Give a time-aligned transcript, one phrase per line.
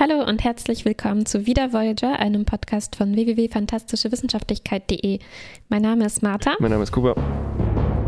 [0.00, 5.18] Hallo und herzlich willkommen zu Wieder Voyager, einem Podcast von www.fantastischewissenschaftlichkeit.de.
[5.68, 6.56] Mein Name ist Martha.
[6.58, 7.14] Mein Name ist Kuba.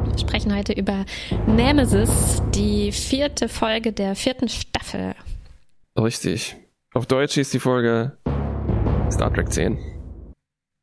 [0.06, 1.04] Wir sprechen heute über
[1.46, 5.14] Nemesis, die vierte Folge der vierten Staffel.
[5.98, 6.56] Richtig.
[6.94, 8.16] Auf Deutsch ist die Folge
[9.11, 9.77] Star Trek 10.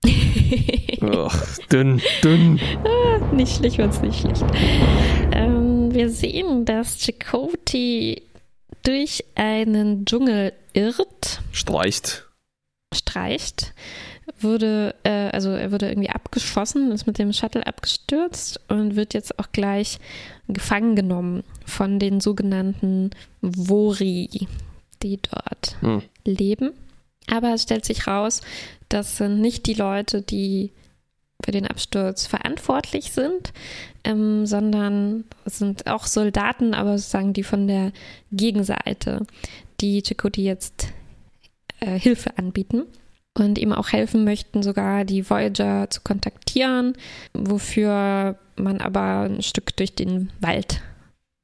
[1.02, 1.32] Ugh,
[1.72, 2.60] dünn, dünn.
[2.84, 4.46] Ah, nicht schlecht, wird's nicht schlecht.
[5.32, 8.29] Ähm, wir sehen, dass Chakotay
[8.84, 11.42] durch einen Dschungel irrt.
[11.52, 12.26] Streicht.
[12.94, 13.74] Streicht.
[14.40, 19.38] Wurde, äh, also er wurde irgendwie abgeschossen, ist mit dem Shuttle abgestürzt und wird jetzt
[19.40, 20.00] auch gleich
[20.48, 23.10] gefangen genommen von den sogenannten
[23.42, 24.48] Vori,
[25.02, 26.04] die dort hm.
[26.26, 26.72] leben.
[27.28, 28.42] Aber es stellt sich raus,
[28.88, 30.72] das sind nicht die Leute, die
[31.44, 33.54] für den Absturz verantwortlich sind,
[34.10, 37.92] ähm, sondern es sind auch Soldaten, aber sozusagen die von der
[38.32, 39.26] Gegenseite,
[39.82, 40.88] die Chakotay jetzt
[41.80, 42.86] äh, Hilfe anbieten
[43.38, 46.94] und ihm auch helfen möchten, sogar die Voyager zu kontaktieren,
[47.34, 50.82] wofür man aber ein Stück durch den Wald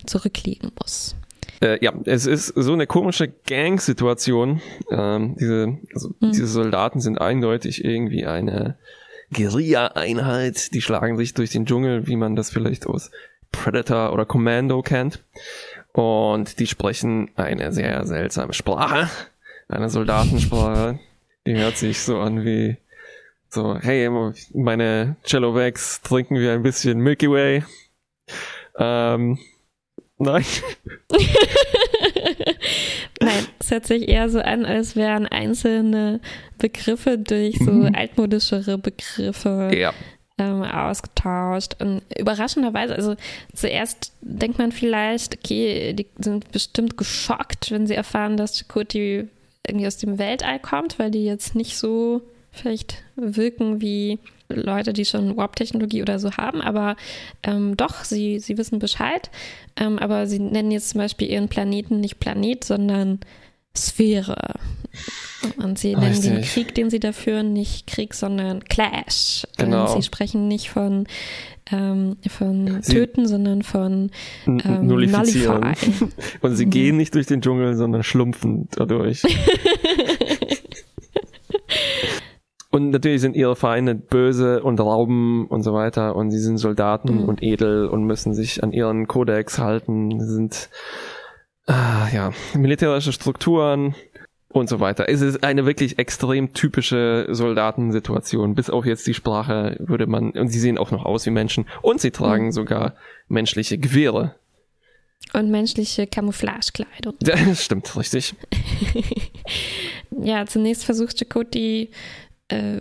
[0.05, 1.15] zurücklegen muss.
[1.61, 4.61] Äh, ja, es ist so eine komische Gang-Situation.
[4.91, 6.31] Ähm, diese, also hm.
[6.31, 8.77] diese Soldaten sind eindeutig irgendwie eine
[9.33, 13.11] Guerilla-Einheit, die schlagen sich durch den Dschungel, wie man das vielleicht aus
[13.51, 15.23] Predator oder Commando kennt.
[15.93, 19.09] Und die sprechen eine sehr seltsame Sprache,
[19.67, 20.99] eine Soldatensprache.
[21.45, 22.77] Die hört sich so an wie
[23.49, 24.09] so, hey,
[24.53, 27.63] meine Cello Wags, trinken wir ein bisschen Milky Way.
[28.77, 29.39] Ähm,
[30.17, 30.45] nein.
[33.25, 36.19] Nein, es hört sich eher so an, als wären einzelne
[36.57, 37.95] Begriffe durch so mhm.
[37.95, 39.93] altmodischere Begriffe ja.
[40.37, 41.75] ähm, ausgetauscht.
[41.79, 43.15] Und überraschenderweise, also
[43.53, 49.27] zuerst denkt man vielleicht, okay, die sind bestimmt geschockt, wenn sie erfahren, dass Chakotay
[49.67, 55.05] irgendwie aus dem Weltall kommt, weil die jetzt nicht so vielleicht wirken wie Leute, die
[55.05, 56.95] schon Warp-Technologie oder so haben, aber
[57.43, 59.29] ähm, doch, sie, sie wissen Bescheid.
[59.75, 63.19] Ähm, aber sie nennen jetzt zum Beispiel ihren Planeten nicht Planet, sondern
[63.75, 64.55] Sphäre.
[65.57, 66.31] Und sie nennen Richtig.
[66.31, 69.45] den Krieg, den sie da führen, nicht Krieg, sondern Clash.
[69.57, 69.93] Genau.
[69.93, 71.07] Und sie sprechen nicht von,
[71.71, 74.11] ähm, von sie Töten, sondern von
[74.47, 75.75] ähm, Nullifizieren.
[76.41, 76.69] Und sie mhm.
[76.69, 79.23] gehen nicht durch den Dschungel, sondern schlumpfen dadurch.
[82.75, 87.21] Und natürlich sind ihre Feinde böse und rauben und so weiter und sie sind Soldaten
[87.21, 87.29] mhm.
[87.29, 90.69] und edel und müssen sich an ihren Kodex halten, sind
[91.67, 93.95] ah, ja militärische Strukturen
[94.49, 95.07] und so weiter.
[95.07, 98.55] Es ist eine wirklich extrem typische Soldatensituation.
[98.55, 101.67] Bis auf jetzt die Sprache würde man und sie sehen auch noch aus wie Menschen
[101.81, 102.51] und sie tragen mhm.
[102.51, 102.95] sogar
[103.29, 104.35] menschliche Gewehre.
[105.31, 107.13] Und menschliche Camouflagekleidung.
[107.21, 108.35] Das stimmt, richtig.
[110.11, 111.89] ja, zunächst versucht Chakotay
[112.49, 112.79] äh,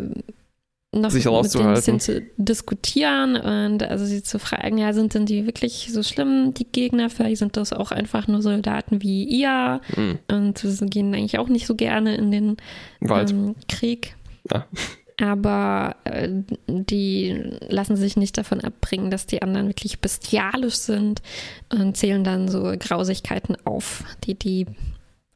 [0.95, 5.15] noch sich mit denen ein bisschen zu diskutieren und also sie zu fragen, ja, sind
[5.15, 7.11] denn die wirklich so schlimm, die Gegner?
[7.11, 10.19] Vielleicht sind das auch einfach nur Soldaten wie ihr mhm.
[10.31, 12.57] und sie gehen eigentlich auch nicht so gerne in den
[13.03, 14.17] ähm, Krieg.
[14.53, 14.67] Ja.
[15.21, 16.29] Aber äh,
[16.67, 21.23] die lassen sich nicht davon abbringen, dass die anderen wirklich bestialisch sind
[21.73, 24.67] und zählen dann so Grausigkeiten auf, die die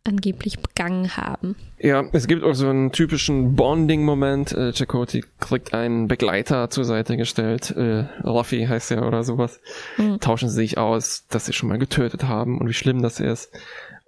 [0.09, 1.55] angeblich begangen haben.
[1.79, 4.53] Ja, es gibt auch so einen typischen Bonding-Moment.
[4.53, 7.71] Äh, Chakoti kriegt einen Begleiter zur Seite gestellt.
[7.71, 9.61] Äh, Ruffy heißt er oder sowas.
[9.97, 10.19] Mhm.
[10.19, 13.53] Tauschen sie sich aus, dass sie schon mal getötet haben und wie schlimm das ist.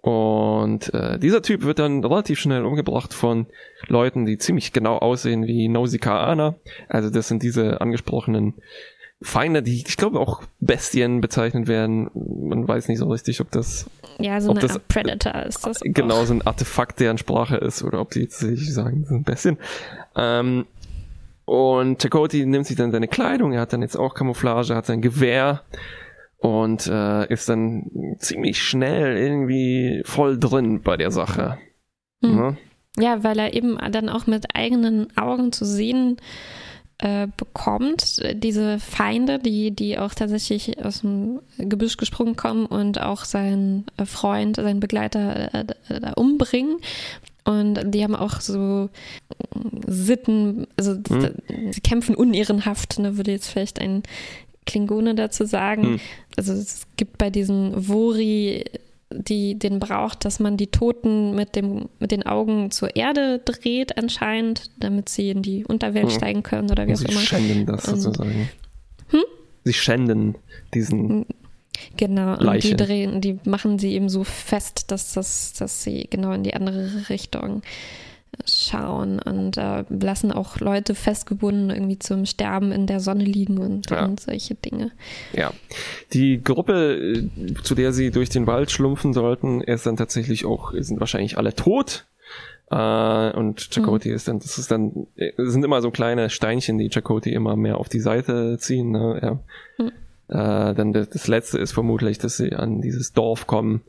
[0.03, 3.47] Und äh, dieser Typ wird dann relativ schnell umgebracht von
[3.87, 6.57] Leuten, die ziemlich genau aussehen wie Nausicaa.
[6.89, 8.55] Also das sind diese angesprochenen
[9.23, 12.11] Feinde, die ich glaube auch Bestien bezeichnet werden.
[12.15, 13.89] Man weiß nicht so richtig, ob das.
[14.19, 15.81] Ja, so eine das, Art Predator ist das.
[15.83, 16.25] Genau, auch.
[16.25, 19.59] so ein Artefakt, deren Sprache ist, oder ob die jetzt sich sagen, sind Bestien.
[20.17, 20.67] Ähm,
[21.45, 25.03] und Chakoti nimmt sich dann seine Kleidung, er hat dann jetzt auch Camouflage, hat sein
[25.03, 25.63] Gewehr
[26.39, 31.59] und äh, ist dann ziemlich schnell irgendwie voll drin bei der Sache.
[32.25, 32.39] Hm.
[32.39, 32.57] Ja?
[33.03, 36.17] ja, weil er eben dann auch mit eigenen Augen zu sehen
[37.01, 43.25] äh, bekommt, diese Feinde, die, die auch tatsächlich aus dem Gebüsch gesprungen kommen und auch
[43.25, 45.65] seinen Freund, seinen Begleiter äh,
[46.01, 46.77] da umbringen.
[47.45, 48.91] Und die haben auch so
[49.87, 51.31] Sitten, also hm.
[51.71, 54.03] sie kämpfen unehrenhaft, ne, würde jetzt vielleicht ein
[54.67, 55.83] Klingone dazu sagen.
[55.83, 56.01] Hm.
[56.37, 58.65] Also es gibt bei diesen Vori
[59.13, 63.99] die den braucht, dass man die Toten mit, dem, mit den Augen zur Erde dreht
[63.99, 66.17] anscheinend, damit sie in die Unterwelt hm.
[66.17, 67.21] steigen können oder wie auch sie immer.
[67.21, 68.49] Sie schänden das Und, sozusagen.
[69.09, 69.25] Hm?
[69.65, 70.37] Sie schänden
[70.75, 71.27] diesen.
[71.97, 76.33] Genau, und die drehen, die machen sie eben so fest, dass, das, dass sie genau
[76.33, 77.63] in die andere Richtung
[78.47, 83.91] schauen und äh, lassen auch Leute festgebunden irgendwie zum Sterben in der Sonne liegen und,
[83.91, 84.05] ja.
[84.05, 84.93] und solche Dinge.
[85.33, 85.53] Ja,
[86.13, 90.73] die Gruppe, äh, zu der sie durch den Wald schlumpfen sollten, ist dann tatsächlich auch,
[90.75, 92.07] sind wahrscheinlich alle tot.
[92.73, 94.15] Uh, und Chakoti mhm.
[94.15, 97.79] ist dann, das ist dann, das sind immer so kleine Steinchen, die Chakoti immer mehr
[97.79, 98.93] auf die Seite ziehen.
[98.93, 99.19] Ne?
[99.21, 99.85] Ja.
[99.85, 99.93] Mhm.
[100.29, 103.83] Uh, dann das, das, letzte ist vermutlich, dass sie an dieses Dorf kommen.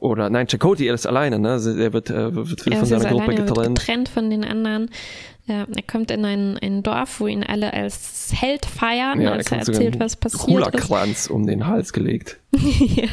[0.00, 1.50] Oder nein, Chakoti ist alleine, ne?
[1.50, 3.78] Er wird, äh, wird von seiner Gruppe getrennt.
[3.78, 4.90] getrennt von den anderen.
[5.46, 9.50] Ja, er kommt in ein, ein Dorf, wo ihn alle als Held feiern, ja, als
[9.50, 10.86] er, er erzählt, was passiert ist.
[10.86, 12.38] Kranz um den Hals gelegt.
[12.52, 13.08] ja,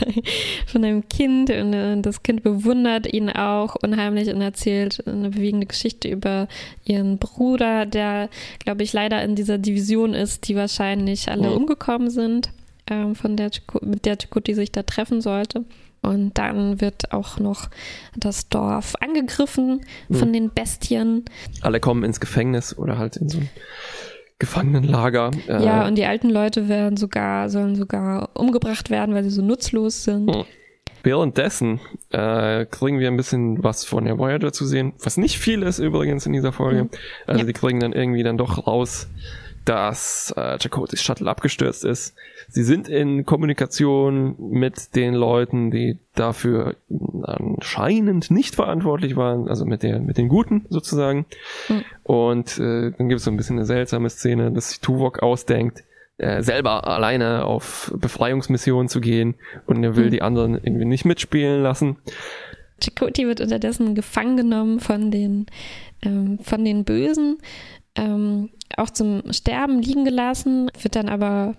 [0.67, 5.65] von einem Kind und äh, das Kind bewundert ihn auch unheimlich und erzählt eine bewegende
[5.65, 6.47] Geschichte über
[6.85, 8.29] ihren Bruder, der,
[8.59, 11.55] glaube ich, leider in dieser Division ist, die wahrscheinlich alle mhm.
[11.57, 12.51] umgekommen sind,
[12.85, 13.49] äh, von der,
[13.81, 15.65] mit der Chikuti sich da treffen sollte.
[16.01, 17.69] Und dann wird auch noch
[18.15, 20.33] das Dorf angegriffen von hm.
[20.33, 21.25] den Bestien.
[21.61, 23.49] Alle kommen ins Gefängnis oder halt in so ein
[24.39, 25.31] Gefangenenlager.
[25.47, 29.41] Äh, ja, und die alten Leute werden sogar, sollen sogar umgebracht werden, weil sie so
[29.41, 30.33] nutzlos sind.
[30.33, 30.45] Hm.
[31.03, 31.79] Währenddessen
[32.11, 35.79] äh, kriegen wir ein bisschen was von der Voyager zu sehen, was nicht viel ist
[35.79, 36.83] übrigens in dieser Folge.
[36.83, 36.89] Mhm.
[37.25, 37.45] Also ja.
[37.45, 39.07] die kriegen dann irgendwie dann doch raus,
[39.63, 42.13] dass äh, Chakotys Shuttle abgestürzt ist.
[42.49, 46.75] Sie sind in Kommunikation mit den Leuten, die dafür
[47.23, 51.25] anscheinend nicht verantwortlich waren, also mit der mit den Guten sozusagen.
[51.67, 51.83] Mhm.
[52.03, 55.83] Und äh, dann gibt es so ein bisschen eine seltsame Szene, dass sich Tuvok ausdenkt,
[56.17, 59.35] äh, selber alleine auf Befreiungsmissionen zu gehen
[59.65, 60.11] und er will mhm.
[60.11, 61.97] die anderen irgendwie nicht mitspielen lassen.
[62.81, 65.47] Chakoti wird unterdessen gefangen genommen von den
[66.03, 67.39] ähm, von den Bösen
[67.97, 71.55] ähm, auch zum Sterben liegen gelassen, wird dann aber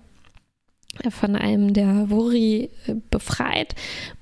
[1.09, 3.75] von einem der Wuri äh, befreit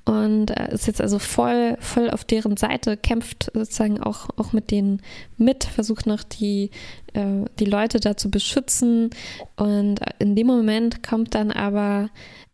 [0.06, 4.71] und äh, ist jetzt also voll, voll auf deren Seite, kämpft sozusagen auch, auch mit
[4.71, 5.01] denen
[5.38, 6.71] mit, versucht noch die,
[7.13, 9.09] äh, die Leute da zu beschützen
[9.56, 12.09] und in dem Moment kommt dann aber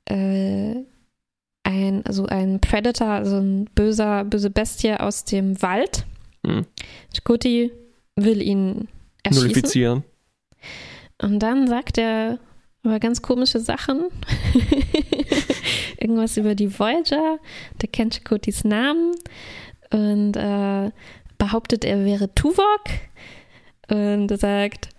[0.05, 0.75] äh,
[1.63, 6.05] ein, also ein Predator, also ein böser, böse Bestie aus dem Wald.
[6.43, 6.65] Mhm.
[7.13, 7.71] Chakoti
[8.15, 8.87] will ihn
[9.23, 9.47] erschießen.
[9.47, 10.03] Nullifizieren.
[11.21, 12.39] Und dann sagt er
[12.83, 14.09] aber ganz komische Sachen.
[15.99, 17.39] Irgendwas über die Voyager.
[17.81, 19.13] Der kennt Chakotis Namen
[19.91, 20.91] und äh,
[21.37, 22.83] behauptet, er wäre Tuvok.
[23.89, 24.89] Und sagt,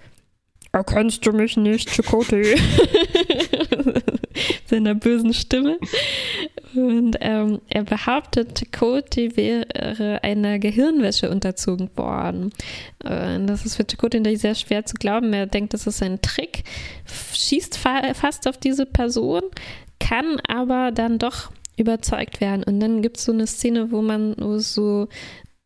[0.73, 2.43] erkennst du mich nicht, Chakoti?
[4.75, 5.79] Seiner bösen Stimme.
[6.75, 12.50] Und ähm, er behauptet, Chakoti wäre einer Gehirnwäsche unterzogen worden.
[13.05, 15.32] Und das ist für Chakoti natürlich sehr schwer zu glauben.
[15.32, 16.65] Er denkt, das ist ein Trick,
[17.32, 19.43] schießt fa fast auf diese Person,
[20.00, 22.65] kann aber dann doch überzeugt werden.
[22.65, 25.06] Und dann gibt es so eine Szene, wo man wo so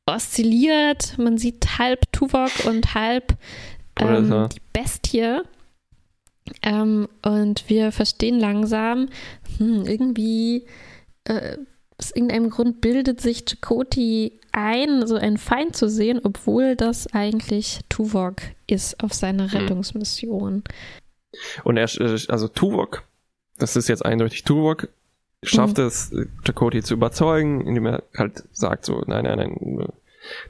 [0.05, 1.17] oszilliert.
[1.17, 3.35] Man sieht halb Tuvok und halb
[3.99, 5.43] ähm, die Bestie.
[6.63, 9.09] Ähm, und wir verstehen langsam,
[9.59, 10.67] hm, irgendwie
[11.25, 11.57] äh,
[11.99, 17.81] aus irgendeinem Grund bildet sich Chakoti ein, so einen Feind zu sehen, obwohl das eigentlich
[17.89, 18.37] Tuvok
[18.67, 19.59] ist auf seiner hm.
[19.61, 20.63] Rettungsmission.
[21.65, 23.03] Und er, äh, also Tuvok,
[23.59, 24.89] das ist jetzt eindeutig Tuvok,
[25.43, 25.85] schafft mhm.
[25.85, 26.15] es,
[26.45, 29.89] Chakoti zu überzeugen, indem er halt sagt so, nein, nein, nein,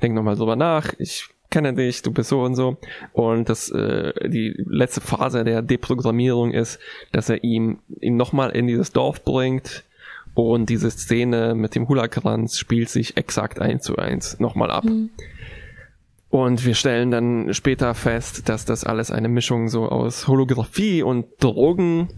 [0.03, 1.29] denk nochmal drüber nach, ich
[1.59, 2.77] kenne dich, du bist so und so.
[3.13, 6.79] Und das äh, die letzte Phase der Deprogrammierung ist,
[7.11, 9.85] dass er ihm ihn nochmal in dieses Dorf bringt,
[10.35, 14.85] und diese Szene mit dem Hula-Kranz spielt sich exakt eins zu eins nochmal ab.
[14.85, 15.11] Mhm.
[16.31, 21.27] Und wir stellen dann später fest, dass das alles eine Mischung so aus Holographie und
[21.41, 22.11] Drogen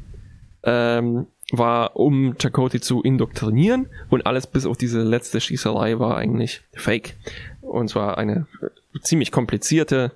[0.64, 3.86] ähm, war, um Chakoti zu indoktrinieren.
[4.10, 7.16] Und alles bis auf diese letzte Schießerei war eigentlich fake.
[7.70, 8.46] Und zwar eine
[9.00, 10.12] ziemlich komplizierte,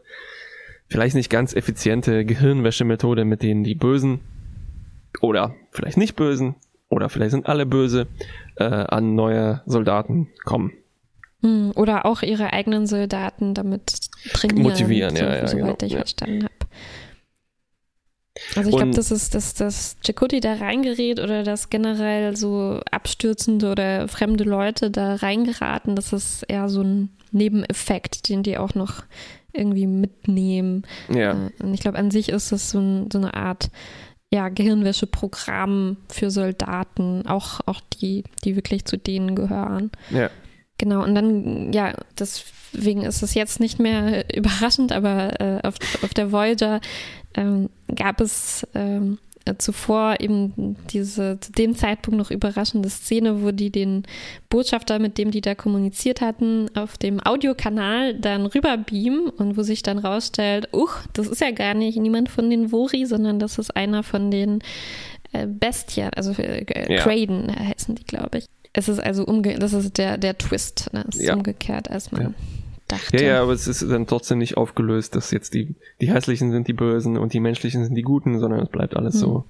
[0.89, 4.21] vielleicht nicht ganz effiziente Gehirnwäschemethode, mit denen die Bösen
[5.21, 6.57] oder vielleicht nicht Bösen
[6.89, 8.07] oder vielleicht sind alle böse,
[8.57, 10.73] äh, an neue Soldaten kommen.
[11.43, 14.01] Hm, oder auch ihre eigenen Soldaten damit
[14.33, 14.63] trainieren.
[14.63, 15.99] Motivieren, so, ja, ja, soweit genau, ich ja.
[15.99, 16.55] verstanden habe.
[18.57, 23.71] Also ich glaube, das ist, dass das Chakoti da reingerät oder dass generell so abstürzende
[23.71, 29.03] oder fremde Leute da reingeraten, das ist eher so ein Nebeneffekt, den die auch noch
[29.53, 30.85] irgendwie mitnehmen.
[31.09, 31.33] Ja.
[31.33, 33.71] Äh, und ich glaube, an sich ist das so, ein, so eine Art
[34.33, 39.93] ja, Gehirnwäscheprogramm für Soldaten, auch, auch die, die wirklich zu denen gehören.
[40.11, 40.29] Ja.
[40.77, 46.15] Genau, und dann, ja, deswegen ist es jetzt nicht mehr überraschend, aber äh, auf, auf
[46.15, 46.81] der Voyager
[47.37, 53.51] ähm, gab es ähm, äh, zuvor eben diese zu dem Zeitpunkt noch überraschende Szene, wo
[53.51, 54.05] die den
[54.49, 59.83] Botschafter, mit dem die da kommuniziert hatten, auf dem Audiokanal dann rüberbeamen und wo sich
[59.83, 63.77] dann rausstellt, uch, das ist ja gar nicht niemand von den Vori, sondern das ist
[63.77, 64.61] einer von den
[65.33, 67.03] äh, Bestien, also äh, ja.
[67.03, 68.47] Craden heißen die, glaube ich.
[68.73, 71.05] Es ist also umge das ist der, der Twist, ne?
[71.09, 71.35] Es ist ja.
[71.35, 72.35] umgekehrt, man ja.
[72.95, 73.17] Dachte.
[73.17, 76.69] Ja, ja, aber es ist dann trotzdem nicht aufgelöst, dass jetzt die, die Hässlichen sind
[76.69, 79.21] die Bösen und die Menschlichen sind die Guten, sondern es bleibt alles hm.
[79.21, 79.45] so.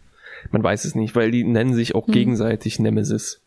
[0.51, 2.13] Man weiß es nicht, weil die nennen sich auch hm.
[2.13, 3.41] gegenseitig Nemesis.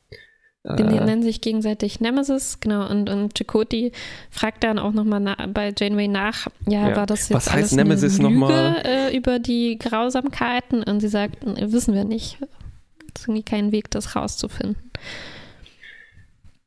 [0.63, 2.89] Die äh, nennen sich gegenseitig Nemesis, genau.
[2.89, 3.93] Und, und Chakoti
[4.29, 8.19] fragt dann auch nochmal bei Janeway nach, ja, ja, war das jetzt Was heißt Nemesis
[8.19, 8.81] nochmal?
[8.83, 10.83] Äh, über die Grausamkeiten?
[10.83, 12.37] Und sie sagt, wissen wir nicht.
[13.15, 14.75] Es ist irgendwie kein Weg, das rauszufinden.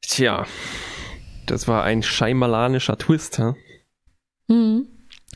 [0.00, 0.46] Tja,
[1.50, 3.54] das war ein scheimalanischer Twist, hä?
[4.48, 4.86] Mhm.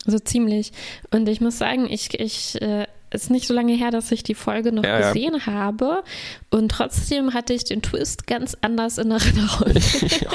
[0.06, 0.72] So ziemlich.
[1.12, 4.34] Und ich muss sagen, ich, ich äh, ist nicht so lange her, dass ich die
[4.34, 5.46] Folge noch ja, gesehen ja.
[5.46, 6.02] habe.
[6.50, 9.70] Und trotzdem hatte ich den Twist ganz anders in Erinnerung.
[9.74, 10.26] ich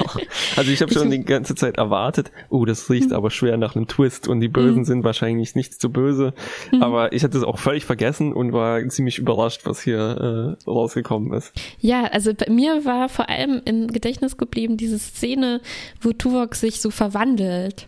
[0.55, 3.15] also ich habe schon die ganze Zeit erwartet, oh, das riecht mhm.
[3.15, 4.85] aber schwer nach einem Twist und die Bösen mhm.
[4.85, 6.33] sind wahrscheinlich nicht so böse.
[6.71, 6.83] Mhm.
[6.83, 11.33] Aber ich hatte es auch völlig vergessen und war ziemlich überrascht, was hier äh, rausgekommen
[11.33, 11.53] ist.
[11.79, 15.61] Ja, also bei mir war vor allem im Gedächtnis geblieben diese Szene,
[16.01, 17.87] wo Tuvok sich so verwandelt.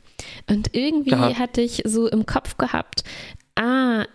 [0.50, 1.40] Und irgendwie Aha.
[1.40, 3.04] hatte ich so im Kopf gehabt,
[3.56, 4.06] ah,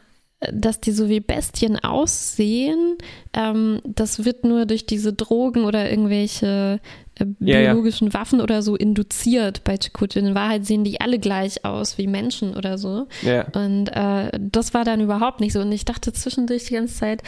[0.41, 2.97] dass die so wie Bestien aussehen,
[3.33, 6.81] ähm, das wird nur durch diese Drogen oder irgendwelche
[7.25, 8.21] biologischen ja, ja.
[8.21, 10.21] Waffen oder so induziert bei Chakotay.
[10.21, 13.07] In Wahrheit sehen die alle gleich aus wie Menschen oder so.
[13.23, 13.47] Ja.
[13.55, 15.61] Und äh, das war dann überhaupt nicht so.
[15.61, 17.23] Und ich dachte zwischendurch die ganze Zeit,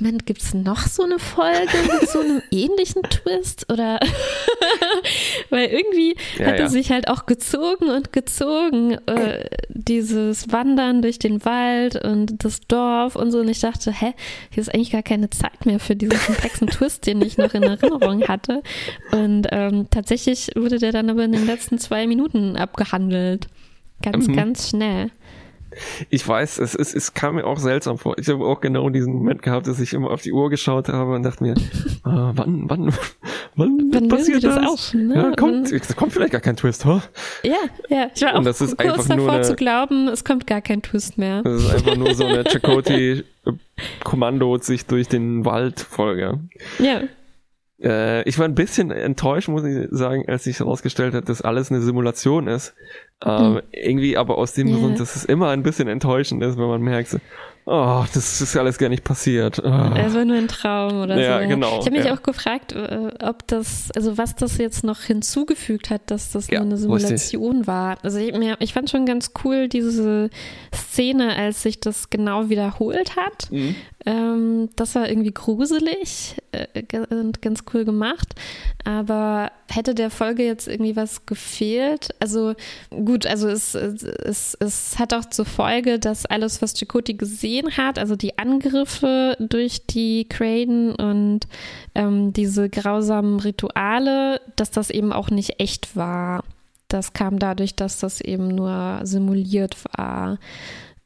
[0.00, 3.70] Moment, gibt es noch so eine Folge mit so einem ähnlichen Twist?
[3.70, 4.00] Oder
[5.50, 11.18] weil irgendwie ja, hat er sich halt auch gezogen und gezogen, äh, dieses Wandern durch
[11.18, 13.40] den Wald und das Dorf und so.
[13.40, 14.14] Und ich dachte, hä,
[14.50, 17.62] hier ist eigentlich gar keine Zeit mehr für diesen komplexen Twist, den ich noch in
[17.62, 18.62] Erinnerung hatte.
[19.12, 23.48] Und und ähm, tatsächlich wurde der dann aber in den letzten zwei Minuten abgehandelt.
[24.02, 24.36] Ganz, mhm.
[24.36, 25.10] ganz schnell.
[26.08, 28.16] Ich weiß, es, ist, es kam mir auch seltsam vor.
[28.16, 31.16] Ich habe auch genau diesen Moment gehabt, dass ich immer auf die Uhr geschaut habe
[31.16, 31.54] und dachte mir,
[32.04, 32.94] ah, wann, wann,
[33.56, 34.54] wann, wann passiert das?
[34.54, 34.68] das?
[34.68, 35.16] Auf, ne?
[35.16, 37.00] Ja, kommt, es kommt vielleicht gar kein Twist, huh?
[37.42, 37.56] Ja,
[37.88, 38.06] ja.
[38.14, 41.18] Ich war und das ist kurz davor eine, zu glauben, es kommt gar kein Twist
[41.18, 41.42] mehr.
[41.42, 46.38] Das ist einfach nur so eine Chakoti-Kommando sich durch den Wald Folge.
[46.78, 47.00] Ja.
[47.82, 51.70] Äh, ich war ein bisschen enttäuscht, muss ich sagen, als sich herausgestellt hat, dass alles
[51.70, 52.74] eine Simulation ist.
[53.24, 53.62] Ähm, hm.
[53.72, 54.78] Irgendwie aber aus dem yeah.
[54.78, 57.16] Grund, dass es immer ein bisschen enttäuschend ist, wenn man merkt,
[57.66, 59.60] oh, das ist alles gar nicht passiert.
[59.64, 59.90] Oh.
[59.96, 61.42] Es war nur ein Traum oder ja, so.
[61.42, 61.78] Ja, genau.
[61.80, 62.14] Ich habe mich ja.
[62.14, 66.60] auch gefragt, äh, ob das, also was das jetzt noch hinzugefügt hat, dass das ja,
[66.60, 67.66] nur eine Simulation richtig.
[67.66, 67.96] war.
[68.02, 70.30] Also ich, mir, ich fand schon ganz cool diese
[70.74, 73.50] Szene, als sich das genau wiederholt hat.
[73.50, 73.74] Mhm.
[74.06, 78.34] Ähm, das war irgendwie gruselig äh, und ganz cool gemacht.
[78.84, 82.10] Aber hätte der Folge jetzt irgendwie was gefehlt?
[82.20, 82.54] Also
[82.90, 87.98] gut, also es, es, es hat auch zur Folge, dass alles, was Chakoti gesehen hat,
[87.98, 91.46] also die Angriffe durch die Craden und
[91.94, 96.44] ähm, diese grausamen Rituale, dass das eben auch nicht echt war.
[96.88, 100.38] Das kam dadurch, dass das eben nur simuliert war.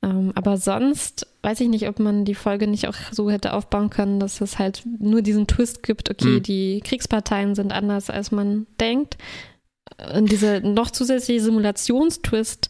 [0.02, 3.90] Ähm, aber sonst weiß ich nicht, ob man die Folge nicht auch so hätte aufbauen
[3.90, 6.42] können, dass es halt nur diesen Twist gibt, okay, mhm.
[6.42, 9.16] die Kriegsparteien sind anders, als man denkt.
[10.14, 12.68] Und diese noch zusätzliche Simulationstwist,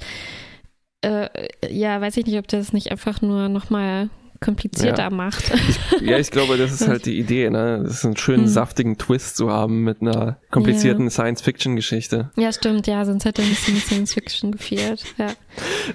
[1.03, 1.29] äh,
[1.69, 4.09] ja, weiß ich nicht, ob das nicht einfach nur nochmal
[4.41, 5.11] komplizierter ja.
[5.11, 5.53] macht.
[6.01, 7.81] Ich, ja, ich glaube, das ist halt die Idee, ne?
[7.83, 8.49] Das ist einen schönen, hm.
[8.49, 11.11] saftigen Twist zu haben mit einer komplizierten ja.
[11.11, 12.31] Science-Fiction-Geschichte.
[12.37, 15.29] Ja, stimmt, ja, sonst hätte ein bisschen Science-Fiction gefehlt, ja.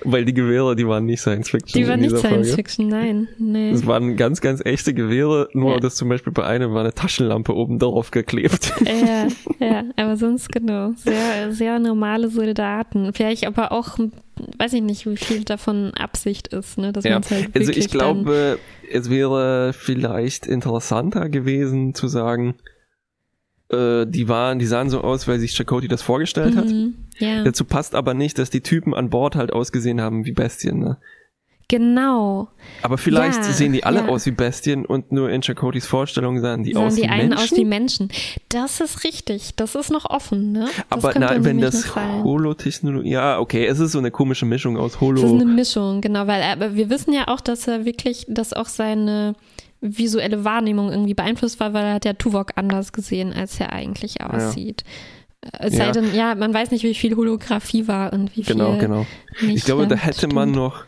[0.03, 1.81] Weil die Gewehre, die waren nicht Science-Fiction.
[1.81, 3.71] Die waren nicht Science-Fiction, nein, nee.
[3.71, 5.79] Das waren ganz, ganz echte Gewehre, nur ja.
[5.79, 8.73] dass zum Beispiel bei einem war eine Taschenlampe oben drauf geklebt.
[8.85, 9.27] Ja,
[9.65, 10.91] ja, aber sonst genau.
[10.97, 13.13] Sehr, sehr normale Soldaten.
[13.13, 13.97] Vielleicht aber auch
[14.57, 16.91] weiß ich nicht, wie viel davon Absicht ist, ne?
[16.91, 17.21] Dass ja.
[17.29, 18.59] halt also ich glaube,
[18.91, 22.55] es wäre vielleicht interessanter gewesen zu sagen,
[23.69, 26.57] äh, die waren, die sahen so aus, weil sich Chakoti das vorgestellt mhm.
[26.57, 26.73] hat.
[27.19, 27.43] Ja.
[27.43, 30.97] Dazu passt aber nicht, dass die Typen an Bord halt ausgesehen haben wie Bestien, ne?
[31.67, 32.50] Genau.
[32.82, 34.08] Aber vielleicht ja, sehen die alle ja.
[34.08, 37.29] aus wie Bestien und nur in Chakotis Vorstellung sahen die sahen aus die wie einen
[37.29, 37.43] Menschen.
[37.43, 38.10] aus wie Menschen.
[38.50, 39.55] Das ist richtig.
[39.55, 40.67] Das ist noch offen, ne?
[40.89, 45.00] Das aber na, wenn das Holotechnologie, ja, okay, es ist so eine komische Mischung aus
[45.01, 45.22] Holo.
[45.22, 48.53] Es ist eine Mischung, genau, weil aber wir wissen ja auch, dass er wirklich, dass
[48.53, 49.36] auch seine
[49.82, 54.22] visuelle Wahrnehmung irgendwie beeinflusst war, weil er hat ja Tuvok anders gesehen, als er eigentlich
[54.22, 54.84] aussieht.
[54.86, 55.60] Ja.
[55.60, 58.79] Es sei denn, ja, man weiß nicht, wie viel Holographie war und wie genau, viel.
[58.79, 59.05] Genau,
[59.39, 59.53] genau.
[59.53, 60.34] Ich glaube, da hätte stimmt.
[60.34, 60.86] man noch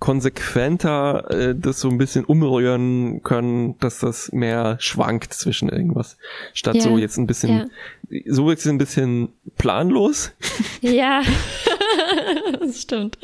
[0.00, 6.16] konsequenter äh, das so ein bisschen umrühren können, dass das mehr schwankt zwischen irgendwas.
[6.54, 6.82] Statt ja.
[6.82, 7.68] so jetzt ein bisschen,
[8.10, 8.20] ja.
[8.26, 10.32] so wirkt es ein bisschen planlos.
[10.80, 11.22] Ja,
[12.60, 13.18] das stimmt.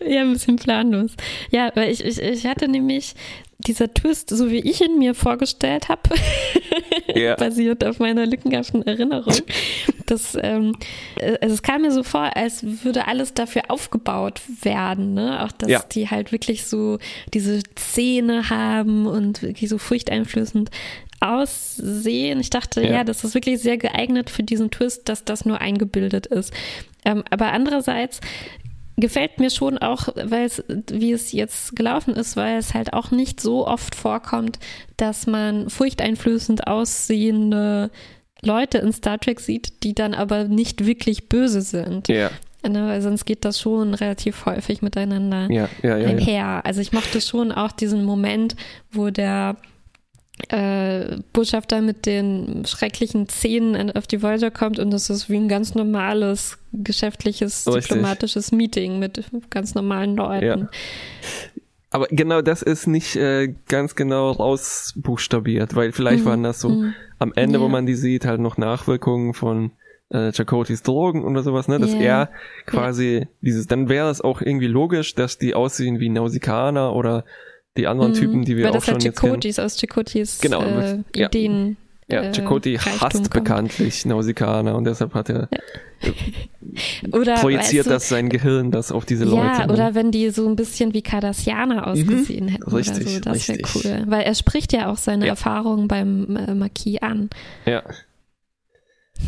[0.00, 1.12] Ja, ein bisschen planlos.
[1.50, 3.14] Ja, weil ich, ich, ich hatte nämlich
[3.66, 6.10] dieser Twist, so wie ich ihn mir vorgestellt habe,
[7.14, 7.36] ja.
[7.36, 9.34] basiert auf meiner lückenhaften Erinnerung.
[10.06, 10.76] Das, ähm,
[11.40, 15.44] also es kam mir so vor, als würde alles dafür aufgebaut werden, ne?
[15.44, 15.84] Auch dass ja.
[15.92, 16.98] die halt wirklich so
[17.34, 20.70] diese Szene haben und wirklich so furchteinflößend
[21.20, 22.40] aussehen.
[22.40, 22.92] Ich dachte, ja.
[22.92, 26.52] ja, das ist wirklich sehr geeignet für diesen Twist, dass das nur eingebildet ist.
[27.04, 28.20] Ähm, aber andererseits
[28.96, 33.10] gefällt mir schon auch, weil es, wie es jetzt gelaufen ist, weil es halt auch
[33.10, 34.58] nicht so oft vorkommt,
[34.96, 37.90] dass man furchteinflößend aussehende
[38.42, 42.08] Leute in Star Trek sieht, die dann aber nicht wirklich böse sind.
[42.08, 42.30] Ja.
[42.66, 46.60] Ne, weil sonst geht das schon relativ häufig miteinander ja, ja, ja, einher.
[46.66, 48.54] Also ich mochte schon auch diesen Moment,
[48.92, 49.56] wo der
[50.48, 55.48] äh, Botschafter mit den schrecklichen Zähnen auf die Voyager kommt und das ist wie ein
[55.48, 57.88] ganz normales geschäftliches, Richtig.
[57.88, 60.44] diplomatisches Meeting mit ganz normalen Leuten.
[60.44, 60.68] Ja.
[61.90, 66.28] Aber genau das ist nicht äh, ganz genau rausbuchstabiert, weil vielleicht mhm.
[66.28, 66.94] waren das so mhm.
[67.18, 67.64] am Ende, ja.
[67.64, 69.72] wo man die sieht, halt noch Nachwirkungen von
[70.10, 71.78] äh, Chakotis Drogen oder sowas, ne?
[71.78, 72.02] Dass yeah.
[72.02, 72.30] er
[72.66, 73.26] quasi yeah.
[73.40, 77.24] dieses, dann wäre es auch irgendwie logisch, dass die aussehen wie Nausikaner oder
[77.76, 79.64] die anderen mhm, Typen, die wir Weil auch schon halt jetzt kennen.
[79.64, 81.76] aus Chakotis genau, äh, Ideen.
[82.10, 83.30] Ja, ja Chakoti äh, hasst kommt.
[83.30, 87.12] bekanntlich Nausikaner und deshalb hat er ja.
[87.12, 89.46] oder, projiziert weißt du, das sein Gehirn das auf diese Leute.
[89.46, 89.72] Ja, ne?
[89.72, 91.80] oder wenn die so ein bisschen wie Cardassianer mhm.
[91.80, 92.48] ausgesehen mhm.
[92.48, 94.04] hätten richtig, oder so, das wäre cool.
[94.06, 95.32] Weil er spricht ja auch seine ja.
[95.32, 97.30] Erfahrungen beim äh, Marquis an.
[97.64, 97.82] Ja.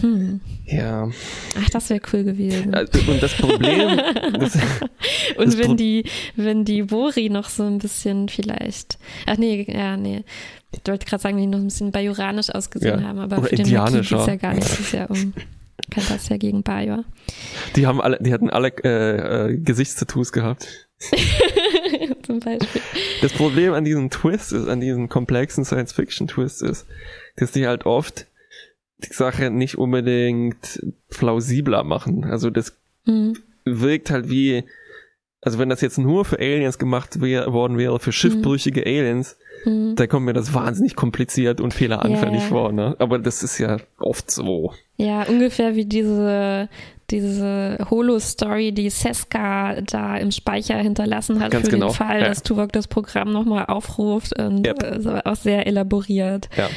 [0.01, 0.41] Hm.
[0.67, 1.11] Ja.
[1.59, 2.75] Ach, das wäre cool gewesen.
[2.75, 4.01] Und das Problem.
[4.39, 4.55] Das,
[5.37, 6.05] und das wenn Pro die,
[6.37, 8.99] wenn die Bori noch so ein bisschen vielleicht.
[9.27, 10.25] Ach nee, ja, nee.
[10.73, 13.07] Ich wollte gerade sagen, die noch ein bisschen bajoranisch ausgesehen ja.
[13.07, 14.71] haben, aber Oder für den geht es ja gar nicht.
[14.71, 15.35] Das ist ja um
[16.29, 17.05] ja gegen Bajor.
[17.77, 20.89] Die haben alle, die hatten alle äh, äh, Gesichtstattoos gehabt.
[22.23, 22.81] Zum Beispiel.
[23.21, 26.87] Das Problem an diesem Twist ist, an diesem komplexen Science-Fiction-Twist ist,
[27.37, 28.27] dass die halt oft
[29.05, 32.25] die Sache nicht unbedingt plausibler machen.
[32.25, 33.37] Also das mhm.
[33.65, 34.65] wirkt halt wie,
[35.41, 38.87] also wenn das jetzt nur für Aliens gemacht wär, worden wäre, für schiffbrüchige mhm.
[38.87, 39.95] Aliens, mhm.
[39.97, 42.97] da kommt mir das wahnsinnig kompliziert und fehleranfällig ja, vor, ne?
[42.99, 44.73] Aber das ist ja oft so.
[44.97, 46.69] Ja, ungefähr wie diese
[47.11, 51.89] diese Holo-Story, die Seska da im Speicher hinterlassen hat Ganz für genau.
[51.89, 52.29] den Fall, ja.
[52.29, 54.83] dass Tuvok das Programm nochmal aufruft und yep.
[54.83, 56.49] also auch sehr elaboriert.
[56.57, 56.71] Ja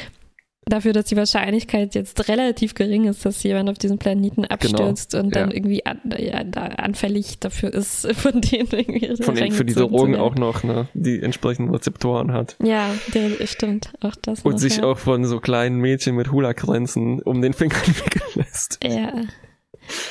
[0.68, 4.54] dafür, dass die Wahrscheinlichkeit jetzt relativ gering ist, dass jemand auf diesem Planeten genau.
[4.54, 5.24] abstürzt genau.
[5.24, 5.56] und dann ja.
[5.56, 10.16] irgendwie an, ja, da anfällig dafür ist, von denen irgendwie Von denen für diese Drogen
[10.16, 12.56] auch noch ne, die entsprechenden Rezeptoren hat.
[12.62, 14.42] Ja, der, stimmt, auch das.
[14.42, 14.84] Und noch, sich ja.
[14.84, 18.78] auch von so kleinen Mädchen mit Hula-Kränzen um den Finger wickeln lässt.
[18.82, 19.12] Ja.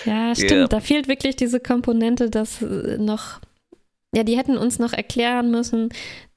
[0.06, 0.52] Ja, stimmt.
[0.52, 0.68] Yeah.
[0.70, 3.42] Da fehlt wirklich diese Komponente, dass noch,
[4.16, 5.90] ja, die hätten uns noch erklären müssen,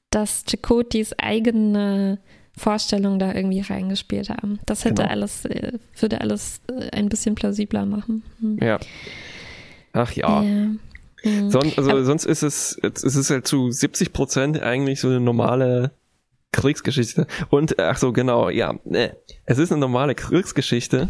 [0.09, 2.19] dass Chakotis eigene
[2.59, 4.59] Vorstellung da irgendwie reingespielt haben.
[4.65, 5.09] Das hätte genau.
[5.09, 8.23] alles, äh, würde alles äh, ein bisschen plausibler machen.
[8.41, 8.59] Hm.
[8.61, 8.79] Ja.
[9.93, 10.43] Ach ja.
[10.43, 10.69] ja.
[11.21, 11.49] Hm.
[11.49, 15.19] Son also Aber sonst ist es, es ist halt zu 70 Prozent eigentlich so eine
[15.19, 15.91] normale
[16.51, 17.27] Kriegsgeschichte.
[17.49, 18.75] Und, ach so, genau, ja.
[18.83, 19.15] Ne.
[19.45, 21.09] Es ist eine normale Kriegsgeschichte.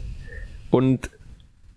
[0.71, 1.09] Und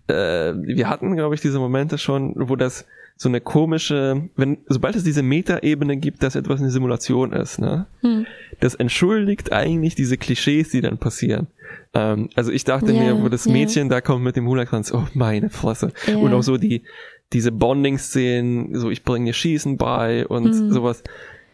[0.07, 4.95] äh, wir hatten, glaube ich, diese Momente schon, wo das so eine komische, wenn, sobald
[4.95, 7.85] es diese Metaebene gibt, dass etwas eine Simulation ist, ne?
[8.01, 8.25] Hm.
[8.59, 11.47] Das entschuldigt eigentlich diese Klischees, die dann passieren.
[11.93, 13.95] Ähm, also ich dachte yeah, mir, wo das Mädchen yeah.
[13.95, 15.93] da kommt mit dem Hulakranz, oh meine Fresse.
[16.07, 16.17] Yeah.
[16.17, 16.83] Und auch so die,
[17.31, 20.71] diese Bonding-Szenen, so ich bringe dir Schießen bei und hm.
[20.71, 21.03] sowas.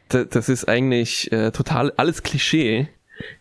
[0.08, 2.88] Das, das ist eigentlich äh, total alles Klischee.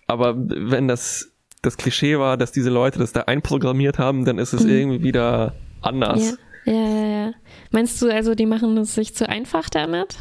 [0.06, 4.52] Aber wenn das das Klischee war, dass diese Leute das da einprogrammiert haben, dann ist
[4.52, 4.70] es hm.
[4.70, 6.38] irgendwie wieder anders.
[6.64, 7.32] Ja, ja, ja.
[7.70, 10.16] Meinst du also, die machen es sich zu einfach damit?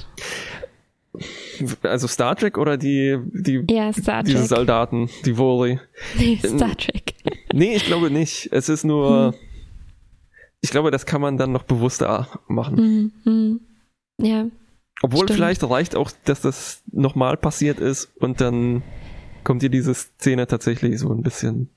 [1.81, 5.79] Also Star Trek oder die, die ja, diese Soldaten, die Woli?
[6.17, 7.15] Nee, Star Trek.
[7.53, 8.49] Nee, ich glaube nicht.
[8.51, 9.39] Es ist nur, hm.
[10.62, 12.75] ich glaube, das kann man dann noch bewusster machen.
[12.75, 13.12] Mhm.
[13.23, 13.60] Hm.
[14.21, 14.45] Ja.
[15.01, 15.38] Obwohl stimmt.
[15.38, 18.83] vielleicht reicht auch, dass das nochmal passiert ist und dann
[19.43, 21.69] kommt dir diese Szene tatsächlich so ein bisschen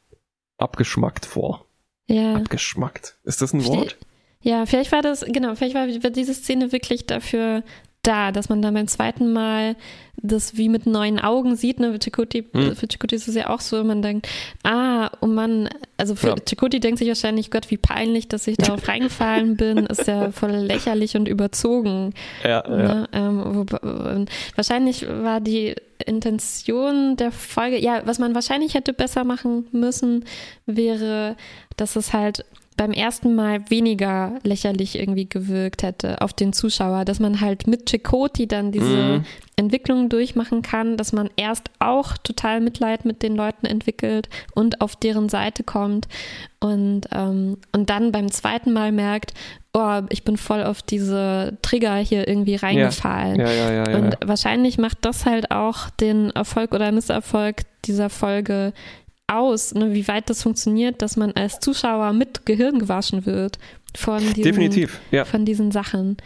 [0.59, 1.67] abgeschmackt vor.
[2.07, 2.35] Ja.
[2.35, 3.19] Abgeschmackt.
[3.25, 3.97] Ist das ein Wort?
[4.43, 7.63] Ja, vielleicht war das, genau, vielleicht war, diese Szene wirklich dafür
[8.03, 9.77] da, dass man dann beim zweiten Mal
[10.23, 11.81] das wie mit neuen Augen sieht.
[11.81, 11.93] Ne?
[11.93, 12.75] Für Chakoti, hm.
[12.75, 14.29] für Chakoti ist es ja auch so, man denkt,
[14.65, 16.35] ah, oh Mann, also für ja.
[16.37, 20.53] Chakoti denkt sich wahrscheinlich, Gott, wie peinlich, dass ich darauf reingefallen bin, ist ja voll
[20.53, 22.15] lächerlich und überzogen.
[22.43, 23.09] Ja, ne?
[23.13, 23.19] ja.
[23.19, 23.67] Ähm, wo,
[24.55, 25.75] wahrscheinlich war die
[26.07, 30.25] Intention der Folge, ja, was man wahrscheinlich hätte besser machen müssen,
[30.65, 31.37] wäre,
[31.77, 32.45] dass es halt
[32.81, 37.91] beim ersten Mal weniger lächerlich irgendwie gewirkt hätte auf den Zuschauer, dass man halt mit
[37.91, 39.25] Chakoti dann diese mhm.
[39.57, 44.97] Entwicklung durchmachen kann, dass man erst auch total Mitleid mit den Leuten entwickelt und auf
[44.97, 46.09] deren Seite kommt
[46.59, 49.35] und, ähm, und dann beim zweiten Mal merkt,
[49.75, 53.41] oh, ich bin voll auf diese Trigger hier irgendwie reingefallen.
[53.41, 53.51] Ja.
[53.51, 58.73] Ja, ja, und wahrscheinlich macht das halt auch den Erfolg oder Misserfolg dieser Folge
[59.31, 63.59] aus, ne, wie weit das funktioniert, dass man als Zuschauer mit Gehirn gewaschen wird
[63.97, 65.25] von diesen, Definitiv, ja.
[65.25, 66.17] von diesen Sachen.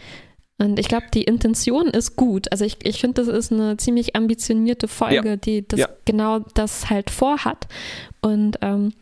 [0.57, 2.51] Und ich glaube, die Intention ist gut.
[2.51, 5.35] Also ich, ich finde, das ist eine ziemlich ambitionierte Folge, ja.
[5.35, 5.89] die das ja.
[6.05, 7.67] genau das halt vorhat.
[8.21, 8.93] Und ähm,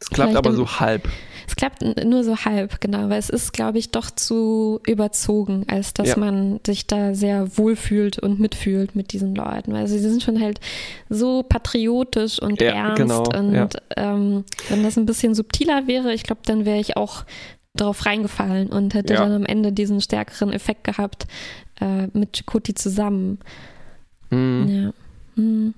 [0.00, 1.08] es klappt aber so halb.
[1.50, 5.92] Es klappt nur so halb, genau, weil es ist, glaube ich, doch zu überzogen, als
[5.92, 6.16] dass ja.
[6.16, 9.72] man sich da sehr wohlfühlt und mitfühlt mit diesen Leuten.
[9.72, 10.60] Weil sie sind schon halt
[11.08, 13.02] so patriotisch und ja, ernst.
[13.02, 13.68] Genau, und ja.
[13.96, 17.24] ähm, wenn das ein bisschen subtiler wäre, ich glaube, dann wäre ich auch
[17.74, 21.26] drauf reingefallen und hätte dann am Ende diesen stärkeren Effekt gehabt
[21.80, 23.40] äh, mit Chakoti zusammen.
[24.30, 24.68] Mhm.
[24.68, 25.42] Ja.
[25.42, 25.74] Mhm.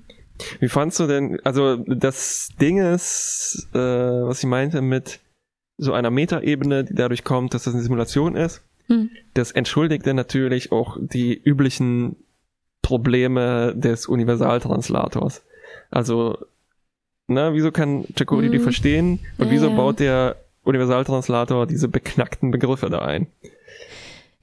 [0.61, 5.21] Wie fandst du denn, also das Ding ist, äh, was ich meinte mit
[5.83, 8.63] so einer Metaebene, die dadurch kommt, dass das eine Simulation ist.
[8.87, 9.11] Hm.
[9.35, 12.17] Das entschuldigt dann natürlich auch die üblichen
[12.83, 15.43] Probleme des Universaltranslators.
[15.91, 16.39] Also,
[17.27, 18.53] na, wieso kann Chakoti hm.
[18.53, 23.27] die verstehen und ja, wieso baut der Universaltranslator diese beknackten Begriffe da ein?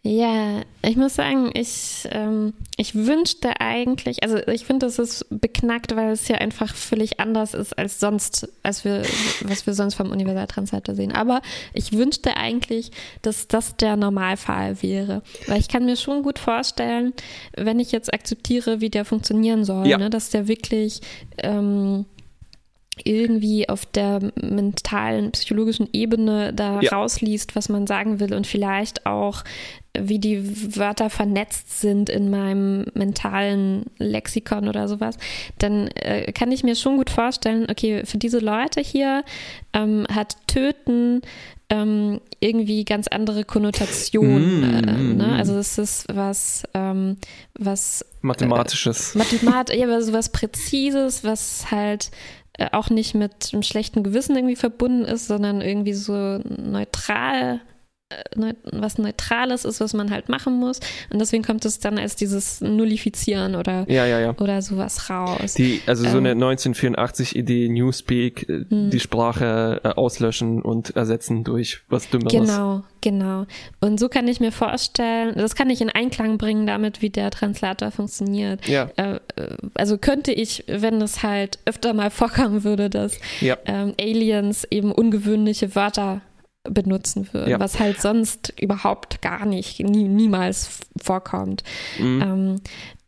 [0.01, 5.93] Ja, ich muss sagen, ich, ähm, ich wünschte eigentlich, also ich finde, das ist beknackt,
[5.93, 9.01] weil es ja einfach völlig anders ist als sonst, als wir,
[9.41, 11.11] was wir sonst vom Universaltranslator sehen.
[11.11, 11.41] Aber
[11.73, 12.91] ich wünschte eigentlich,
[13.23, 15.21] dass das der Normalfall wäre.
[15.47, 17.13] Weil ich kann mir schon gut vorstellen,
[17.57, 19.97] wenn ich jetzt akzeptiere, wie der funktionieren soll, ja.
[19.97, 21.01] ne, dass der wirklich
[21.39, 22.05] ähm,
[23.05, 26.91] irgendwie auf der mentalen, psychologischen Ebene da ja.
[26.91, 29.43] rausliest, was man sagen will und vielleicht auch,
[29.97, 35.17] wie die Wörter vernetzt sind in meinem mentalen Lexikon oder sowas,
[35.57, 39.23] dann äh, kann ich mir schon gut vorstellen, okay, für diese Leute hier
[39.73, 41.21] ähm, hat Töten
[41.69, 44.61] ähm, irgendwie ganz andere Konnotationen.
[44.61, 45.27] Mm, äh, ne?
[45.27, 45.31] Mm.
[45.37, 47.17] Also es ist was, ähm,
[47.57, 49.15] was Mathematisches.
[49.15, 52.09] Äh, Mathemat ja, so was Präzises, was halt äh,
[52.71, 57.59] auch nicht mit einem schlechten Gewissen irgendwie verbunden ist, sondern irgendwie so neutral äh,
[58.71, 60.79] was Neutrales ist, was man halt machen muss.
[61.11, 64.35] Und deswegen kommt es dann als dieses Nullifizieren oder, ja, ja, ja.
[64.39, 65.53] oder sowas raus.
[65.53, 67.73] Die, also so eine 1984-Idee, ähm.
[67.73, 68.89] Newspeak, äh, hm.
[68.89, 72.33] die Sprache auslöschen und ersetzen durch was Dümmeres.
[72.33, 73.45] Genau, genau.
[73.79, 77.29] Und so kann ich mir vorstellen, das kann ich in Einklang bringen damit, wie der
[77.29, 78.67] Translator funktioniert.
[78.67, 78.89] Ja.
[79.75, 85.75] also könnte ich, wenn es halt öfter mal vorkommen würde, dass ähm, Aliens eben ungewöhnliche
[85.75, 86.21] Wörter
[86.63, 87.59] benutzen würde, ja.
[87.59, 91.63] was halt sonst überhaupt gar nicht, nie, niemals vorkommt.
[91.97, 92.21] Mhm.
[92.21, 92.61] Ähm,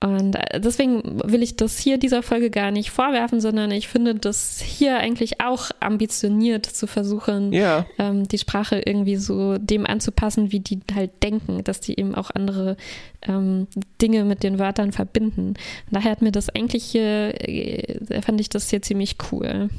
[0.04, 4.60] und deswegen will ich das hier dieser Folge gar nicht vorwerfen, sondern ich finde das
[4.60, 7.86] hier eigentlich auch ambitioniert zu versuchen, ja.
[8.00, 12.32] ähm, die Sprache irgendwie so dem anzupassen, wie die halt denken, dass die eben auch
[12.32, 12.78] andere
[13.22, 13.68] ähm,
[14.02, 15.54] Dinge mit den Wörtern verbinden.
[15.92, 19.70] Daher hat mir das eigentlich hier, äh, fand ich das hier ziemlich cool.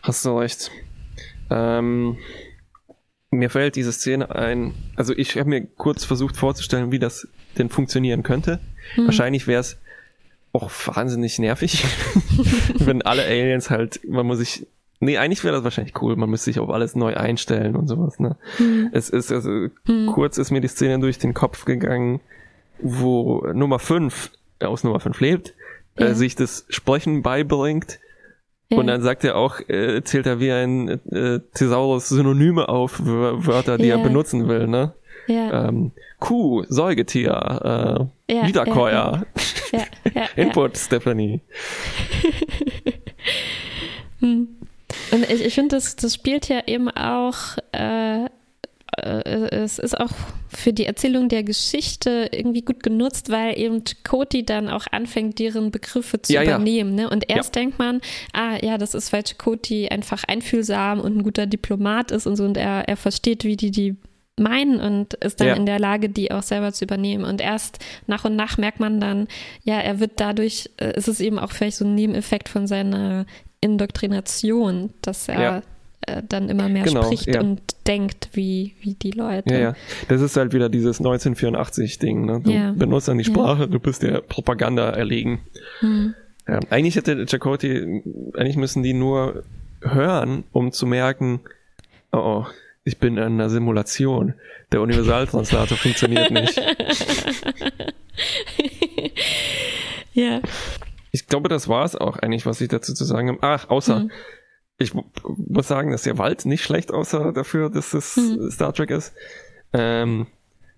[0.00, 0.70] Hast du recht.
[1.50, 2.16] Ähm,
[3.32, 7.26] mir fällt diese Szene ein, also ich habe mir kurz versucht vorzustellen, wie das
[7.58, 8.60] denn funktionieren könnte.
[8.94, 9.06] Hm.
[9.06, 9.78] Wahrscheinlich wäre es
[10.52, 11.84] auch wahnsinnig nervig,
[12.78, 14.66] wenn alle Aliens halt, man muss sich,
[15.00, 18.20] nee, eigentlich wäre das wahrscheinlich cool, man müsste sich auf alles neu einstellen und sowas,
[18.20, 18.36] ne.
[18.58, 18.90] Hm.
[18.92, 20.06] Es ist, also, hm.
[20.12, 22.20] kurz ist mir die Szene durch den Kopf gegangen,
[22.80, 25.54] wo Nummer 5 aus Nummer 5 lebt,
[25.96, 26.10] äh, ja.
[26.10, 27.98] äh, sich das Sprechen beibringt
[28.78, 33.78] und dann sagt er auch, äh, zählt er wie ein äh, Thesaurus Synonyme auf, Wörter,
[33.78, 33.98] die yeah.
[33.98, 34.92] er benutzen will, ne?
[35.26, 35.68] Ja.
[35.68, 39.24] Ähm, Kuh, Säugetier, äh, ja, Wiederkäuer.
[39.72, 41.40] Ja, ja, Input, Stephanie.
[44.20, 44.48] hm.
[45.10, 48.26] Und ich, ich finde, das, das spielt ja eben auch äh,
[48.98, 50.10] äh, es ist auch
[50.48, 55.70] für die Erzählung der Geschichte irgendwie gut genutzt, weil eben Chakoti dann auch anfängt, deren
[55.70, 56.98] Begriffe zu ja, übernehmen.
[56.98, 57.04] Ja.
[57.04, 57.10] Ne?
[57.10, 57.62] Und erst ja.
[57.62, 58.00] denkt man,
[58.32, 62.44] ah ja, das ist, weil Chakoti einfach einfühlsam und ein guter Diplomat ist und so
[62.44, 63.96] und er, er versteht, wie die die
[64.38, 65.54] meinen und ist dann ja.
[65.54, 67.24] in der Lage, die auch selber zu übernehmen.
[67.24, 69.28] Und erst nach und nach merkt man dann,
[69.62, 73.26] ja, er wird dadurch, äh, ist es eben auch vielleicht so ein Nebeneffekt von seiner
[73.60, 75.62] Indoktrination, dass er ja.
[76.06, 77.40] Äh, dann immer mehr genau, spricht ja.
[77.40, 79.52] und denkt wie, wie die Leute.
[79.52, 79.74] Ja, ja.
[80.08, 82.24] Das ist halt wieder dieses 1984-Ding.
[82.24, 82.40] Ne?
[82.40, 85.40] Du benutzt dann die Sprache, du bist der Propaganda erlegen.
[85.80, 86.14] Hm.
[86.70, 88.02] eigentlich hätte Chakoti,
[88.34, 89.44] eigentlich müssen die nur
[89.80, 91.40] hören, um zu merken,
[92.12, 92.46] oh, oh
[92.84, 94.34] ich bin in einer Simulation.
[94.72, 96.60] Der Universaltranslator funktioniert nicht.
[100.14, 100.40] ja.
[101.12, 103.38] Ich glaube, das war es auch eigentlich, was ich dazu zu sagen habe.
[103.42, 104.10] Ach, außer, mhm.
[104.78, 108.50] Ich muss sagen, dass der Wald nicht schlecht außer dafür, dass es mhm.
[108.50, 109.14] Star Trek ist.
[109.72, 110.26] Ähm,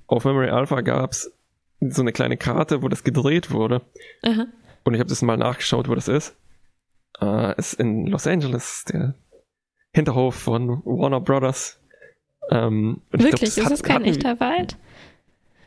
[0.07, 1.33] auf Memory Alpha gab's
[1.80, 3.83] so eine kleine Karte, wo das gedreht wurde.
[4.22, 4.46] Aha.
[4.85, 6.37] Und ich habe das mal nachgeschaut, wo das ist.
[7.20, 9.14] Äh, ist in Los Angeles, der
[9.94, 11.80] Hinterhof von Warner Brothers.
[12.50, 13.54] Ähm, Wirklich?
[13.54, 14.76] Glaub, ist es kein echter Wald?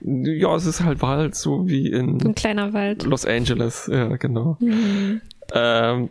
[0.02, 3.04] Ja, es ist halt Wald, so wie in ein kleiner Wald.
[3.04, 4.58] Los Angeles, ja, genau.
[4.60, 5.22] Mhm.
[5.54, 6.10] Ähm,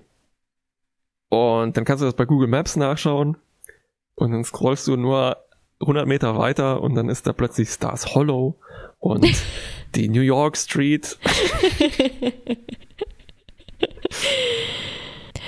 [1.28, 3.36] und dann kannst du das bei Google Maps nachschauen
[4.14, 5.38] und dann scrollst du nur
[5.80, 8.56] 100 Meter weiter und dann ist da plötzlich Stars Hollow
[8.98, 9.26] und
[9.94, 11.18] die New York Street.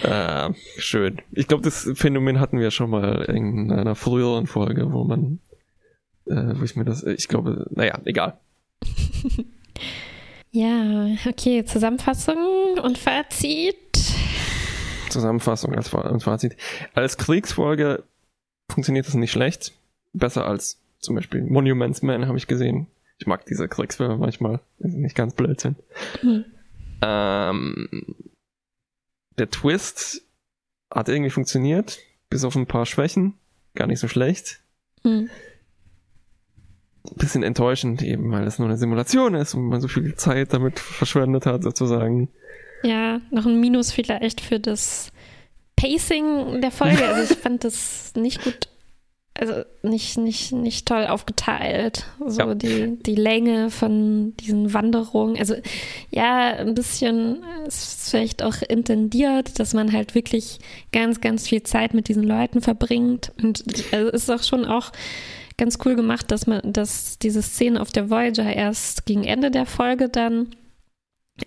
[0.03, 1.23] äh, schön.
[1.33, 5.41] Ich glaube, das Phänomen hatten wir schon mal in einer früheren Folge, wo man
[6.29, 8.39] äh, wo ich mir das, ich glaube, naja, egal.
[10.51, 13.77] ja, okay, Zusammenfassung und Fazit.
[15.11, 16.57] Zusammenfassung als Fazit.
[16.95, 18.05] Als Kriegsfolge
[18.71, 19.73] funktioniert das nicht schlecht.
[20.13, 22.87] Besser als zum Beispiel Monuments Man habe ich gesehen.
[23.19, 25.79] Ich mag diese Kriegsfilme manchmal, wenn sie nicht ganz blöd sind.
[26.23, 26.45] Mhm.
[27.03, 27.89] Ähm,
[29.39, 30.23] der Twist
[30.93, 31.99] hat irgendwie funktioniert,
[32.31, 33.35] bis auf ein paar Schwächen.
[33.75, 34.61] Gar nicht so schlecht.
[35.05, 35.31] Mhm
[37.17, 40.79] bisschen enttäuschend eben, weil es nur eine Simulation ist und man so viel Zeit damit
[40.79, 42.29] verschwendet hat, sozusagen.
[42.83, 45.11] Ja, noch ein Minus vielleicht für das
[45.77, 47.07] Pacing der Folge.
[47.07, 48.69] Also ich fand das nicht gut,
[49.35, 52.07] also nicht, nicht, nicht toll aufgeteilt.
[52.27, 52.55] So ja.
[52.55, 55.39] die, die Länge von diesen Wanderungen.
[55.39, 55.55] Also
[56.11, 60.59] ja, ein bisschen ist vielleicht auch intendiert, dass man halt wirklich
[60.93, 63.33] ganz, ganz viel Zeit mit diesen Leuten verbringt.
[63.41, 64.91] Und also ist auch schon auch
[65.57, 69.67] ganz cool gemacht, dass man, dass diese Szene auf der Voyager erst gegen Ende der
[69.67, 70.49] Folge dann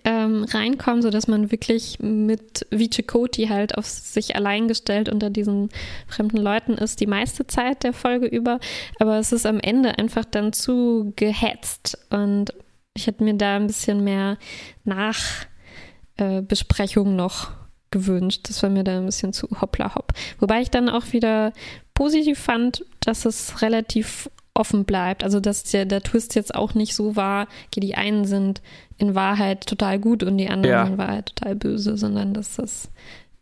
[0.04, 5.70] ähm, reinkommen, sodass man wirklich mit Vichikoti halt auf sich allein gestellt unter diesen
[6.06, 8.58] fremden Leuten ist, die meiste Zeit der Folge über.
[8.98, 12.52] Aber es ist am Ende einfach dann zu gehetzt und
[12.94, 14.38] ich hätte mir da ein bisschen mehr
[14.84, 17.50] Nachbesprechung äh, noch
[17.90, 18.48] gewünscht.
[18.48, 20.12] Das war mir da ein bisschen zu hoppla hopp.
[20.38, 21.52] Wobei ich dann auch wieder
[21.94, 25.24] positiv fand, dass es relativ offen bleibt.
[25.24, 28.62] Also dass der, der Twist jetzt auch nicht so war, okay, die einen sind
[28.98, 30.86] in Wahrheit total gut und die anderen ja.
[30.86, 32.90] in Wahrheit total böse, sondern dass das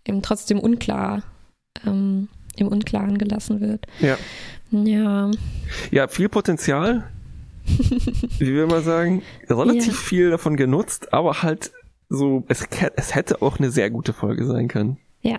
[0.07, 1.23] eben trotzdem unklar
[1.87, 3.87] ähm, im Unklaren gelassen wird.
[4.01, 4.17] Ja.
[4.71, 5.31] Ja.
[5.91, 7.09] Ja, viel Potenzial.
[7.65, 9.93] wie will man sagen, relativ ja.
[9.93, 11.73] viel davon genutzt, aber halt
[12.09, 14.99] so, es, es hätte auch eine sehr gute Folge sein können.
[15.23, 15.39] Ja.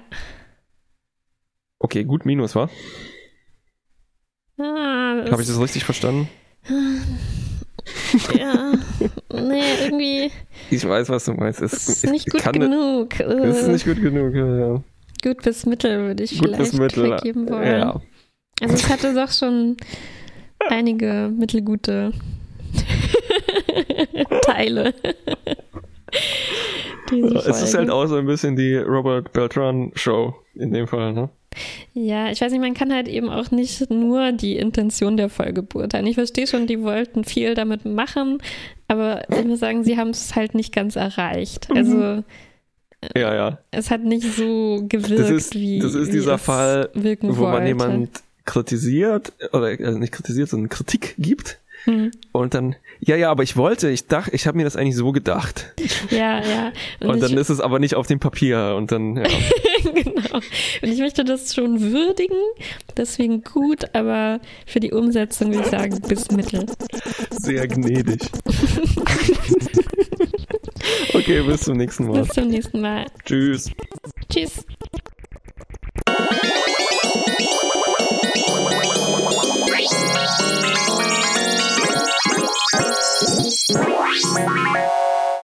[1.80, 2.70] Okay, gut Minus, war?
[4.62, 6.30] Ah, Habe ich das richtig verstanden?
[8.38, 8.74] ja,
[9.34, 10.32] nee, irgendwie.
[10.70, 11.62] Ich weiß, was du meinst.
[11.62, 13.20] Es ist nicht gut genug.
[13.20, 14.84] Es ist nicht gut genug, ja.
[15.24, 17.80] Gut bis Mittel würde ich gut vielleicht bis Mittel, vergeben wollen.
[17.80, 18.02] Ja.
[18.62, 19.78] Also es hatte doch schon
[20.70, 22.12] einige mittelgute
[24.46, 24.94] Teile.
[27.46, 31.30] es ist halt auch so ein bisschen die Robert Beltran Show in dem Fall, ne?
[31.94, 35.62] Ja, ich weiß nicht, man kann halt eben auch nicht nur die Intention der Folge
[35.62, 36.08] beurteilen.
[36.08, 38.38] Ich verstehe schon, die wollten viel damit machen,
[38.88, 41.70] aber ich muss sagen, sie haben es halt nicht ganz erreicht.
[41.70, 41.78] Mhm.
[41.78, 42.24] Also
[43.16, 43.58] ja, ja.
[43.72, 48.10] Es hat nicht so gewirkt, das ist, wie Das ist dieser Fall, wo man jemand
[48.46, 52.12] kritisiert, oder also nicht kritisiert, sondern Kritik gibt hm.
[52.32, 55.12] Und dann, ja, ja, aber ich wollte, ich dachte, ich habe mir das eigentlich so
[55.12, 55.74] gedacht.
[56.10, 56.72] Ja, ja.
[57.00, 59.24] Und, und dann ist es aber nicht auf dem Papier und dann, ja.
[59.84, 60.36] genau.
[60.36, 62.38] Und ich möchte das schon würdigen,
[62.98, 66.66] deswegen gut, aber für die Umsetzung würde ich sagen, bis Mittel.
[67.32, 68.22] Sehr gnädig.
[71.14, 72.24] okay, bis zum nächsten Mal.
[72.24, 73.06] Bis zum nächsten Mal.
[73.26, 73.72] Tschüss.
[74.30, 74.66] Tschüss.